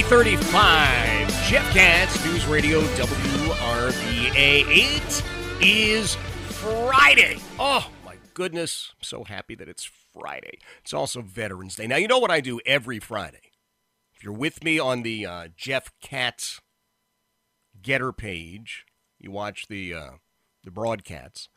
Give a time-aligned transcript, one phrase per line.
[0.00, 1.44] 335.
[1.46, 4.64] Jeff Katz, News Radio WRVA.
[4.66, 5.22] It
[5.60, 6.16] is
[6.48, 7.38] Friday.
[7.60, 8.90] Oh, my goodness.
[8.98, 10.58] I'm so happy that it's Friday.
[10.82, 11.86] It's also Veterans Day.
[11.86, 13.52] Now, you know what I do every Friday?
[14.16, 16.60] If you're with me on the uh, Jeff Katz
[17.80, 18.86] Getter page,
[19.20, 20.10] you watch the, uh,
[20.64, 21.48] the broadcasts.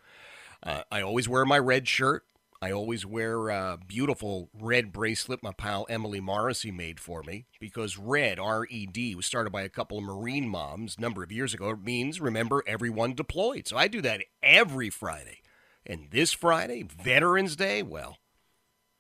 [0.62, 2.24] Uh, I always wear my red shirt.
[2.60, 7.98] I always wear a beautiful red bracelet my pal Emily Morrissey made for me because
[7.98, 11.32] red, R E D, was started by a couple of Marine moms a number of
[11.32, 11.70] years ago.
[11.70, 13.68] It means remember everyone deployed.
[13.68, 15.42] So I do that every Friday.
[15.86, 18.18] And this Friday, Veterans Day, well,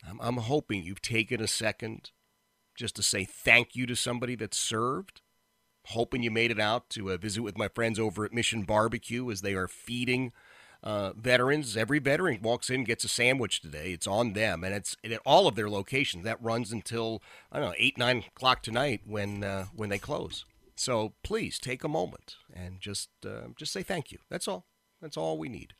[0.07, 2.11] I'm, I'm hoping you've taken a second
[2.75, 5.21] just to say thank you to somebody that served.
[5.87, 9.31] Hoping you made it out to a visit with my friends over at Mission Barbecue
[9.31, 10.31] as they are feeding
[10.87, 11.75] uh, veterans.
[11.75, 13.91] Every veteran walks in gets a sandwich today.
[13.91, 16.23] It's on them, and it's at all of their locations.
[16.23, 17.21] That runs until
[17.51, 20.45] I don't know eight nine o'clock tonight when uh, when they close.
[20.75, 24.19] So please take a moment and just uh, just say thank you.
[24.29, 24.65] That's all.
[25.01, 25.73] That's all we need.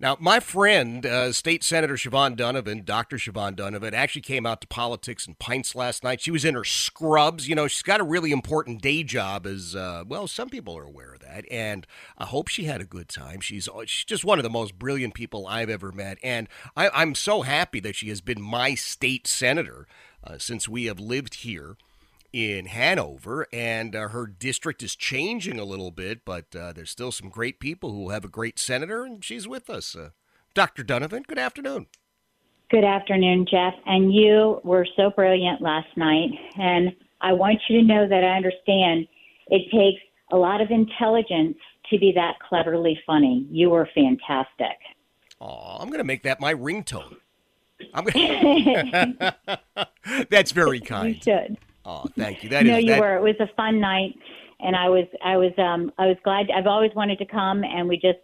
[0.00, 3.16] Now, my friend, uh, State Senator Siobhan Dunnavant, Dr.
[3.16, 6.20] Siobhan Dunnavant, actually came out to politics and pints last night.
[6.20, 7.48] She was in her scrubs.
[7.48, 10.82] You know, she's got a really important day job, as uh, well, some people are
[10.82, 11.44] aware of that.
[11.48, 11.86] And
[12.18, 13.40] I hope she had a good time.
[13.40, 16.18] She's, she's just one of the most brilliant people I've ever met.
[16.24, 19.86] And I, I'm so happy that she has been my state senator
[20.24, 21.76] uh, since we have lived here
[22.34, 27.12] in Hanover, and uh, her district is changing a little bit, but uh, there's still
[27.12, 29.94] some great people who have a great senator, and she's with us.
[29.94, 30.10] Uh,
[30.52, 30.82] Dr.
[30.82, 31.86] Dunnavant, good afternoon.
[32.70, 33.74] Good afternoon, Jeff.
[33.86, 38.36] And you were so brilliant last night, and I want you to know that I
[38.36, 39.06] understand
[39.46, 40.02] it takes
[40.32, 41.56] a lot of intelligence
[41.90, 43.46] to be that cleverly funny.
[43.48, 44.76] You were fantastic.
[45.40, 47.16] Oh, I'm going to make that my ringtone.
[47.92, 49.36] I'm gonna...
[50.30, 51.14] That's very kind.
[51.14, 51.58] You should.
[51.84, 52.48] Oh, thank you.
[52.50, 53.00] That no, is, you that...
[53.00, 53.16] were.
[53.16, 54.14] It was a fun night,
[54.60, 56.46] and I was, I was, um, I was glad.
[56.50, 58.18] I've always wanted to come, and we just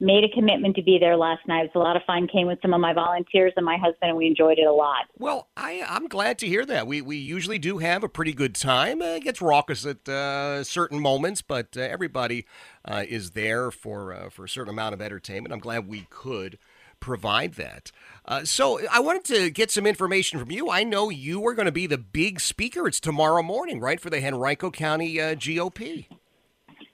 [0.00, 1.60] made a commitment to be there last night.
[1.60, 2.26] It was a lot of fun.
[2.26, 5.06] Came with some of my volunteers and my husband, and we enjoyed it a lot.
[5.16, 6.86] Well, I, I'm glad to hear that.
[6.86, 9.00] We we usually do have a pretty good time.
[9.00, 12.46] Uh, it gets raucous at uh, certain moments, but uh, everybody
[12.84, 15.52] uh, is there for uh, for a certain amount of entertainment.
[15.52, 16.58] I'm glad we could
[17.02, 17.90] provide that.
[18.24, 20.70] Uh, so I wanted to get some information from you.
[20.70, 22.86] I know you are going to be the big speaker.
[22.86, 26.06] It's tomorrow morning, right, for the Henrico County uh, GOP.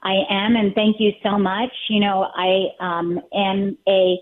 [0.03, 1.73] I am, and thank you so much.
[1.91, 4.17] You know, I um, am a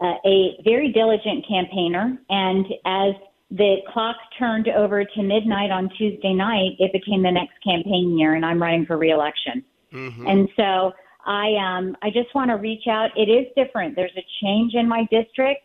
[0.00, 3.14] uh, a very diligent campaigner, and as
[3.50, 8.34] the clock turned over to midnight on Tuesday night, it became the next campaign year,
[8.34, 9.64] and I'm running for reelection.
[9.92, 10.26] Mm-hmm.
[10.26, 10.92] And so
[11.24, 13.10] I um, I just want to reach out.
[13.16, 13.96] It is different.
[13.96, 15.62] There's a change in my district.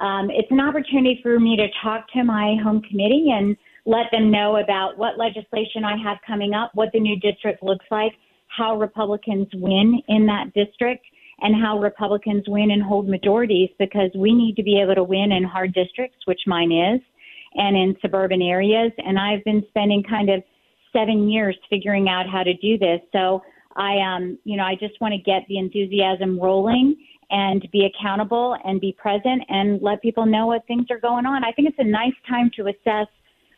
[0.00, 4.30] Um, it's an opportunity for me to talk to my home committee and let them
[4.30, 8.12] know about what legislation I have coming up, what the new district looks like,
[8.48, 11.04] how Republicans win in that district,
[11.40, 15.32] and how Republicans win and hold majorities because we need to be able to win
[15.32, 17.00] in hard districts, which mine is,
[17.54, 18.92] and in suburban areas.
[18.98, 20.42] And I've been spending kind of
[20.92, 23.00] seven years figuring out how to do this.
[23.12, 23.42] So
[23.78, 26.96] I um, you know, I just want to get the enthusiasm rolling
[27.30, 31.44] and be accountable and be present and let people know what things are going on.
[31.44, 33.06] I think it's a nice time to assess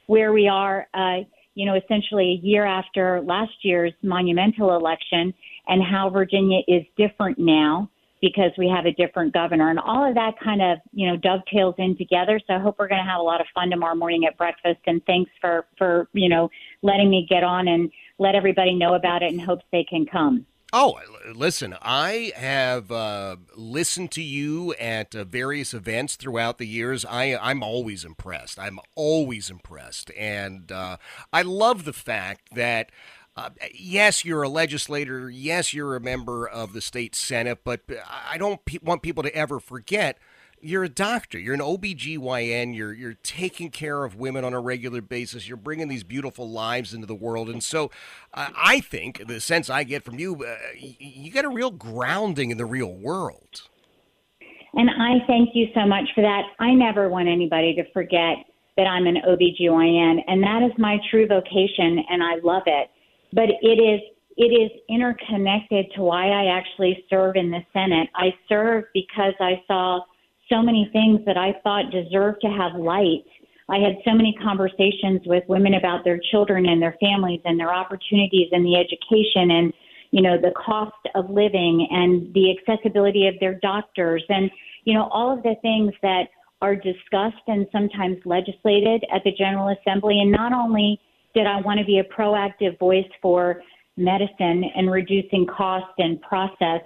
[0.06, 1.18] where we are, uh,
[1.54, 5.32] you know, essentially a year after last year's monumental election
[5.68, 7.88] and how Virginia is different now
[8.20, 11.74] because we have a different governor and all of that kind of, you know, dovetails
[11.78, 12.38] in together.
[12.46, 14.80] So I hope we're going to have a lot of fun tomorrow morning at breakfast
[14.86, 16.50] and thanks for, for, you know,
[16.82, 17.90] letting me get on and
[18.20, 20.46] let everybody know about it and hopes they can come.
[20.72, 21.00] Oh,
[21.34, 27.04] listen, I have uh, listened to you at uh, various events throughout the years.
[27.04, 28.56] I, I'm always impressed.
[28.56, 30.12] I'm always impressed.
[30.16, 30.98] And uh,
[31.32, 32.92] I love the fact that.
[33.36, 35.30] Uh, yes, you're a legislator.
[35.30, 37.80] Yes, you're a member of the state senate, but
[38.28, 40.18] I don't pe- want people to ever forget
[40.60, 41.38] you're a doctor.
[41.38, 42.74] You're an OBGYN.
[42.74, 45.48] You're you're taking care of women on a regular basis.
[45.48, 47.48] You're bringing these beautiful lives into the world.
[47.48, 47.90] And so
[48.34, 52.50] uh, I think the sense I get from you, uh, you get a real grounding
[52.50, 53.62] in the real world.
[54.74, 56.42] And I thank you so much for that.
[56.60, 58.36] I never want anybody to forget
[58.76, 62.90] that I'm an OBGYN and that is my true vocation and I love it.
[63.32, 64.00] But it is
[64.36, 68.08] it is interconnected to why I actually serve in the Senate.
[68.14, 70.00] I serve because I saw
[70.50, 73.24] so many things that I thought deserved to have light.
[73.68, 77.72] I had so many conversations with women about their children and their families and their
[77.72, 79.72] opportunities and the education and
[80.10, 84.50] you know the cost of living and the accessibility of their doctors and
[84.84, 86.24] you know all of the things that
[86.60, 91.00] are discussed and sometimes legislated at the General Assembly and not only
[91.32, 93.62] did I want to be a proactive voice for
[93.96, 96.80] medicine and reducing cost and process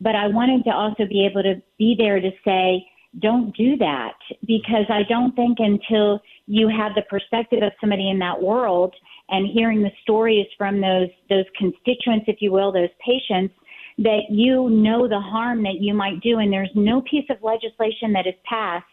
[0.00, 2.84] but I wanted to also be able to be there to say
[3.20, 4.14] don't do that
[4.46, 8.94] because I don't think until you have the perspective of somebody in that world
[9.28, 13.54] and hearing the stories from those those constituents, if you will, those patients,
[13.98, 16.38] that you know the harm that you might do.
[16.38, 18.84] And there's no piece of legislation that is passed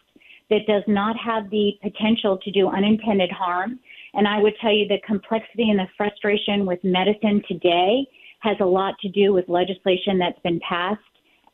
[0.50, 3.80] that does not have the potential to do unintended harm.
[4.14, 8.06] And I would tell you the complexity and the frustration with medicine today
[8.40, 11.00] has a lot to do with legislation that's been passed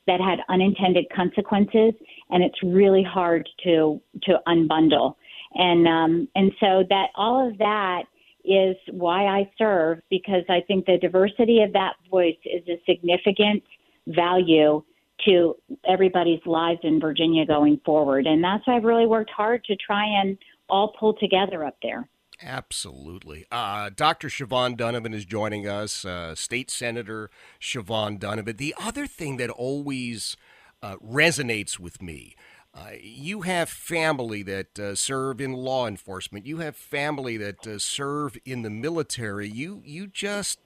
[0.09, 1.93] that had unintended consequences,
[2.31, 5.15] and it's really hard to to unbundle.
[5.55, 8.03] And um, and so that all of that
[8.45, 13.63] is why I serve because I think the diversity of that voice is a significant
[14.09, 14.83] value
[15.27, 15.55] to
[15.87, 18.27] everybody's lives in Virginia going forward.
[18.27, 20.39] And that's why I've really worked hard to try and
[20.71, 22.09] all pull together up there.
[22.41, 23.47] Absolutely.
[23.51, 24.29] Uh, Dr.
[24.29, 27.31] Siobhan Dunnavant is joining us, uh, State Senator
[27.61, 28.59] Siobhan Dunnavant.
[28.59, 30.37] The other thing that always
[30.83, 32.37] uh, resonates with me.
[32.73, 36.47] Uh, you have family that uh, serve in law enforcement.
[36.47, 39.49] You have family that uh, serve in the military.
[39.49, 40.61] You you just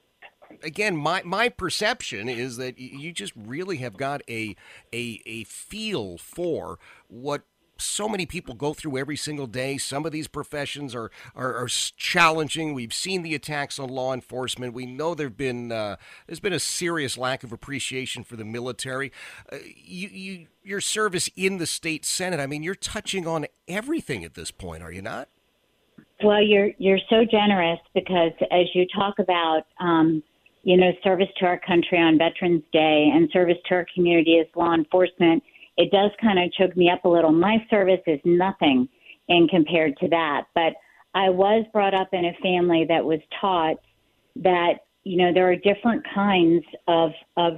[0.61, 4.55] again my my perception is that you just really have got a
[4.93, 6.77] a a feel for
[7.07, 7.43] what
[7.77, 9.77] so many people go through every single day.
[9.77, 12.73] Some of these professions are, are, are challenging.
[12.73, 14.73] We've seen the attacks on law enforcement.
[14.73, 15.97] We know there've been uh,
[16.27, 19.11] there's been a serious lack of appreciation for the military.
[19.51, 22.39] Uh, you, you your service in the state senate.
[22.39, 25.29] I mean, you're touching on everything at this point, are you not?
[26.23, 29.63] Well, you're you're so generous because as you talk about.
[29.79, 30.23] Um,
[30.65, 34.47] you know, service to our country on Veterans Day and service to our community as
[34.55, 35.43] law enforcement
[35.77, 37.31] it does kind of choke me up a little.
[37.31, 38.87] My service is nothing
[39.27, 40.43] in compared to that.
[40.53, 40.73] But
[41.15, 43.77] I was brought up in a family that was taught
[44.37, 47.53] that, you know, there are different kinds of, of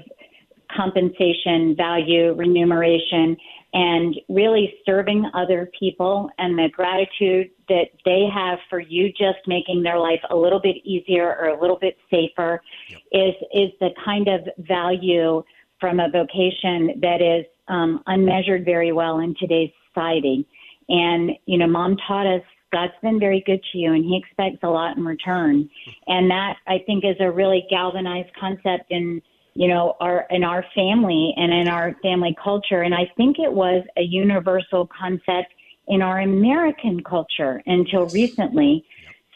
[0.76, 3.38] compensation, value, remuneration,
[3.74, 9.84] and really serving other people and the gratitude that they have for you just making
[9.84, 13.02] their life a little bit easier or a little bit safer yep.
[13.12, 15.44] is is the kind of value
[15.80, 20.48] from a vocation that is um, unmeasured very well in today's society.
[20.90, 22.42] And, you know, mom taught us
[22.72, 25.70] God's been very good to you and he expects a lot in return.
[26.08, 29.22] And that I think is a really galvanized concept in,
[29.54, 32.82] you know, our in our family and in our family culture.
[32.82, 35.54] And I think it was a universal concept
[35.88, 38.86] in our American culture until recently.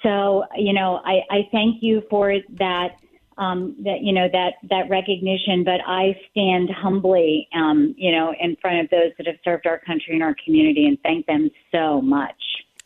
[0.04, 2.98] So, you know, I, I thank you for that
[3.39, 5.63] um, that you know that that recognition.
[5.63, 9.79] But I stand humbly, um, you know, in front of those that have served our
[9.79, 12.36] country and our community, and thank them so much.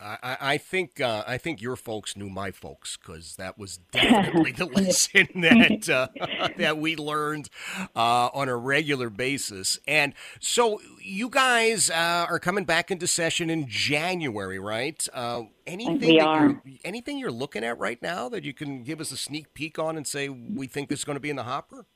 [0.00, 4.52] I, I think uh, I think your folks knew my folks because that was definitely
[4.52, 7.48] the lesson that uh, that we learned
[7.94, 9.78] uh, on a regular basis.
[9.86, 15.06] And so you guys uh, are coming back into session in January, right?
[15.14, 16.60] Uh, anything we are.
[16.64, 19.78] You're, anything you're looking at right now that you can give us a sneak peek
[19.78, 21.86] on and say we think this is going to be in the hopper?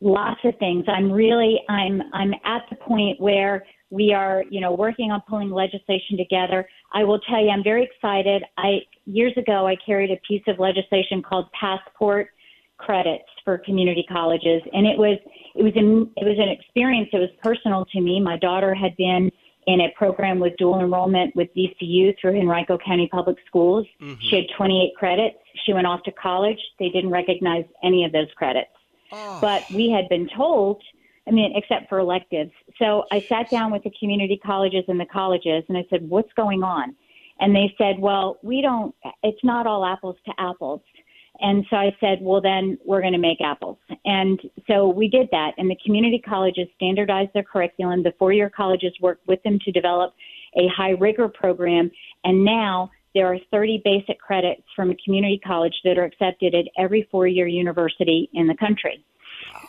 [0.00, 0.84] Lots of things.
[0.86, 5.50] I'm really I'm I'm at the point where we are, you know, working on pulling
[5.50, 6.68] legislation together.
[6.92, 8.42] I will tell you, I'm very excited.
[8.58, 12.30] I years ago I carried a piece of legislation called passport
[12.78, 15.18] credits for community colleges, and it was
[15.54, 17.08] it was an it was an experience.
[17.12, 18.20] It was personal to me.
[18.20, 19.30] My daughter had been
[19.66, 23.86] in a program with dual enrollment with VCU through Henrico County Public Schools.
[24.02, 24.20] Mm-hmm.
[24.28, 25.38] She had 28 credits.
[25.64, 26.58] She went off to college.
[26.78, 28.70] They didn't recognize any of those credits.
[29.12, 29.38] Oh.
[29.40, 30.82] But we had been told,
[31.26, 32.52] I mean, except for electives.
[32.78, 36.32] So I sat down with the community colleges and the colleges and I said, what's
[36.34, 36.94] going on?
[37.40, 40.82] And they said, well, we don't, it's not all apples to apples.
[41.40, 43.78] And so I said, well, then we're going to make apples.
[44.04, 45.52] And so we did that.
[45.58, 48.02] And the community colleges standardized their curriculum.
[48.02, 50.14] The four year colleges worked with them to develop
[50.56, 51.90] a high rigor program.
[52.22, 56.66] And now there are 30 basic credits from a community college that are accepted at
[56.78, 59.04] every four year university in the country.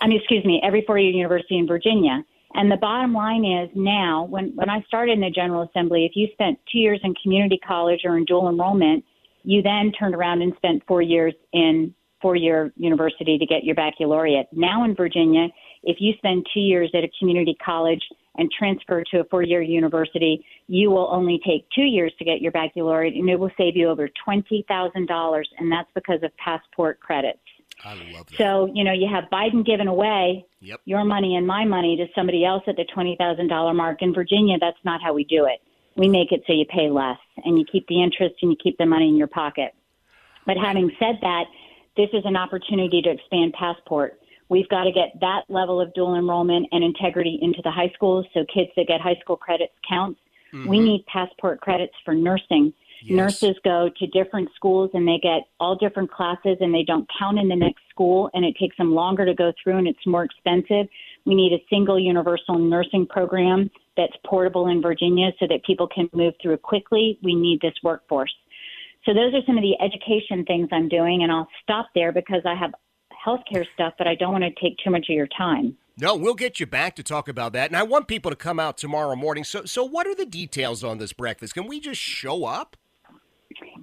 [0.02, 2.24] I mean, excuse me, every four year university in Virginia.
[2.54, 6.14] And the bottom line is now, when, when I started in the General Assembly, if
[6.16, 9.04] you spent two years in community college or in dual enrollment,
[9.44, 13.76] you then turned around and spent four years in four year university to get your
[13.76, 14.48] baccalaureate.
[14.52, 15.48] Now in Virginia,
[15.84, 18.02] if you spend two years at a community college
[18.38, 22.42] and transfer to a four year university, you will only take two years to get
[22.42, 25.44] your baccalaureate and it will save you over $20,000.
[25.58, 27.40] And that's because of passport credits.
[27.84, 28.38] I love that.
[28.38, 30.82] So, you know, you have Biden giving away yep.
[30.86, 34.02] your money and my money to somebody else at the $20,000 mark.
[34.02, 35.62] In Virginia, that's not how we do it.
[35.98, 38.78] We make it so you pay less and you keep the interest and you keep
[38.78, 39.74] the money in your pocket.
[40.46, 41.46] But having said that,
[41.98, 44.20] this is an opportunity to expand passport.
[44.50, 48.26] We've got to get that level of dual enrollment and integrity into the high schools
[48.34, 50.20] so kids that get high school credits counts.
[50.54, 50.70] Mm-hmm.
[50.70, 52.74] We need passport credits for nursing.
[53.04, 53.16] Yes.
[53.16, 57.38] Nurses go to different schools and they get all different classes and they don't count
[57.40, 60.24] in the next school and it takes them longer to go through and it's more
[60.24, 60.88] expensive.
[61.26, 66.10] We need a single universal nursing program that's portable in Virginia so that people can
[66.14, 67.20] move through quickly.
[67.24, 68.34] We need this workforce.
[69.06, 72.42] So those are some of the education things I'm doing, and I'll stop there because
[72.44, 72.74] I have
[73.26, 75.78] healthcare stuff, but I don't want to take too much of your time.
[75.98, 77.70] No, we'll get you back to talk about that.
[77.70, 79.46] And I want people to come out tomorrow morning.
[79.46, 81.54] So, so what are the details on this breakfast?
[81.54, 82.76] Can we just show up?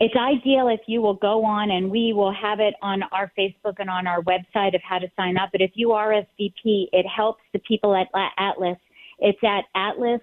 [0.00, 3.76] It's ideal if you will go on, and we will have it on our Facebook
[3.78, 5.48] and on our website of how to sign up.
[5.52, 8.76] But if you RSVP, it helps the people at Atlas
[9.22, 10.20] it's at Atlas,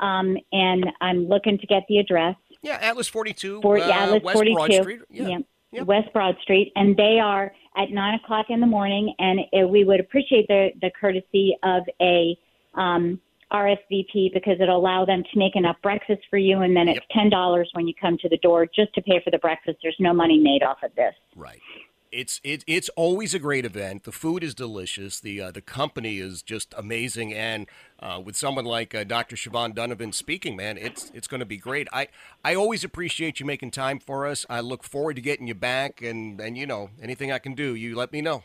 [0.00, 2.34] um, and I'm looking to get the address.
[2.62, 4.54] Yeah, Atlas 42, For, uh, Atlas West 42.
[4.54, 5.00] Broad Street.
[5.10, 5.28] Yeah.
[5.28, 5.38] yeah.
[5.72, 5.86] Yep.
[5.86, 9.14] West Broad Street, and they are at nine o'clock in the morning.
[9.18, 12.38] And it, we would appreciate the the courtesy of a
[12.74, 13.20] um,
[13.52, 17.08] RSVP because it'll allow them to make enough breakfast for you, and then it's yep.
[17.10, 19.78] ten dollars when you come to the door just to pay for the breakfast.
[19.82, 21.14] There's no money made off of this.
[21.36, 21.60] Right
[22.12, 24.04] it's it, it's always a great event.
[24.04, 25.20] The food is delicious.
[25.20, 27.66] The uh, the company is just amazing, and
[28.00, 29.36] uh, with someone like uh, Dr.
[29.36, 31.88] Siobhan Dunnavant speaking, man, it's it's going to be great.
[31.92, 32.08] I
[32.44, 34.46] I always appreciate you making time for us.
[34.48, 37.74] I look forward to getting you back, and and you know anything I can do,
[37.74, 38.44] you let me know.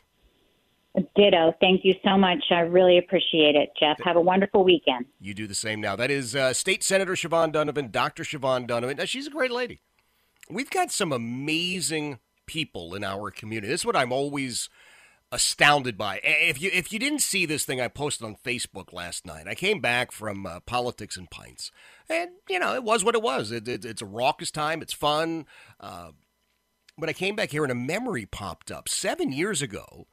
[1.16, 1.56] Ditto.
[1.60, 2.44] Thank you so much.
[2.52, 3.98] I really appreciate it, Jeff.
[4.04, 5.06] Have a wonderful weekend.
[5.20, 5.96] You do the same now.
[5.96, 8.24] That is uh, State Senator Siobhan Dunnavant, Dr.
[8.24, 8.98] Siobhan Dunnavant.
[8.98, 9.82] Now, she's a great lady.
[10.50, 13.68] We've got some amazing people in our community.
[13.68, 14.70] This is what I'm always
[15.34, 16.22] astounded by.
[16.24, 19.56] If you if you didn't see this thing I posted on Facebook last night, I
[19.56, 21.72] came back from uh, politics and pints,
[22.08, 23.52] and you know it was what it was.
[23.52, 24.82] It, it, it's a raucous time.
[24.82, 25.46] It's fun.
[25.80, 26.12] Uh,
[26.98, 28.88] but I came back here and a memory popped up.
[28.88, 30.06] Seven years ago,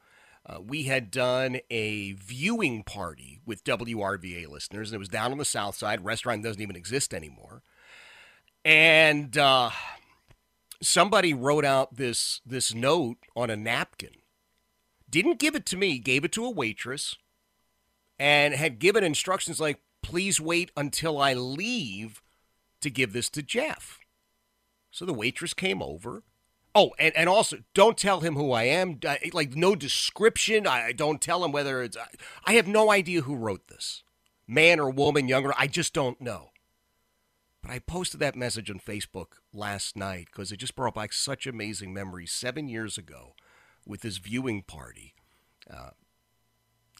[0.43, 5.37] uh, we had done a viewing party with WRVA listeners, and it was down on
[5.37, 6.03] the south side.
[6.03, 7.61] Restaurant doesn't even exist anymore,
[8.65, 9.69] and uh,
[10.81, 14.15] somebody wrote out this this note on a napkin.
[15.09, 17.17] Didn't give it to me, gave it to a waitress
[18.17, 22.21] and had given instructions like please wait until I leave
[22.81, 23.99] to give this to Jeff.
[24.91, 26.23] So the waitress came over.
[26.73, 28.99] Oh, and, and also don't tell him who I am.
[29.33, 30.67] like no description.
[30.67, 31.97] I don't tell him whether it's.
[32.45, 34.03] I have no idea who wrote this,
[34.47, 35.53] man or woman, younger.
[35.57, 36.50] I just don't know.
[37.61, 41.45] But I posted that message on Facebook last night because it just brought back such
[41.45, 43.35] amazing memories seven years ago
[43.85, 45.13] with this viewing party.
[45.69, 45.91] Uh,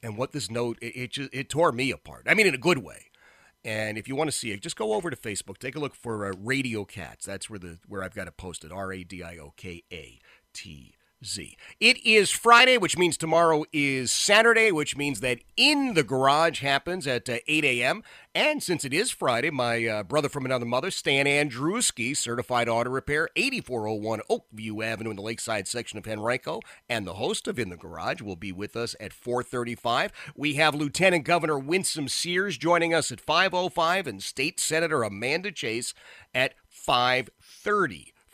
[0.03, 2.25] and what this note, it, it, just, it tore me apart.
[2.27, 3.07] I mean, in a good way.
[3.63, 5.57] And if you want to see it, just go over to Facebook.
[5.57, 7.25] Take a look for uh, Radio Katz.
[7.25, 8.71] That's where the where I've got it posted.
[8.71, 10.19] R A D I O K A
[10.51, 11.55] T Z.
[11.79, 17.05] It is Friday, which means tomorrow is Saturday, which means that In the Garage happens
[17.05, 18.03] at uh, 8 a.m.
[18.33, 22.89] And since it is Friday, my uh, brother from another mother, Stan Andruski, certified auto
[22.89, 26.59] repair, 8401 Oakview Avenue in the Lakeside section of Henrico,
[26.89, 30.11] and the host of In the Garage will be with us at 435.
[30.35, 35.93] We have Lieutenant Governor Winsome Sears joining us at 505 and State Senator Amanda Chase
[36.33, 38.13] at 530.